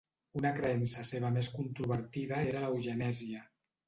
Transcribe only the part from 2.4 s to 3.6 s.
era l'eugenèsia.